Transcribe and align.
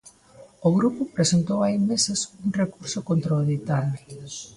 O 0.67 0.69
grupo 0.77 1.01
presentou 1.15 1.59
hai 1.61 1.75
meses 1.91 2.19
un 2.43 2.49
recurso 2.61 2.99
contra 3.09 3.39
o 3.39 3.47
ditame. 3.51 3.99